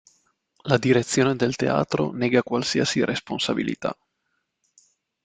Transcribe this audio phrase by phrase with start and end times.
[0.63, 3.95] La direzione del teatro nega qualsiasi responsabilità.